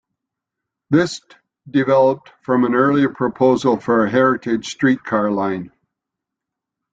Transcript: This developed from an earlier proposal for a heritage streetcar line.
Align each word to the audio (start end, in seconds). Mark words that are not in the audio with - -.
This 0.89 1.21
developed 1.69 2.31
from 2.41 2.63
an 2.63 2.73
earlier 2.73 3.09
proposal 3.09 3.77
for 3.79 4.03
a 4.03 4.09
heritage 4.09 4.65
streetcar 4.65 5.29
line. 5.29 5.71